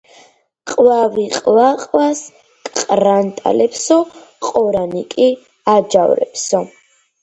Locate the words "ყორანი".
4.51-5.09